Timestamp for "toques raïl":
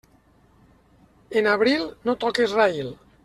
2.25-2.91